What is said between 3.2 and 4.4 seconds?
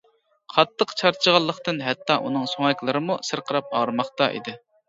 سىرقىراپ ئاغرىماقتا